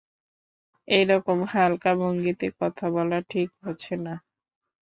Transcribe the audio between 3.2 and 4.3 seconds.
ঠিক হচ্ছে না।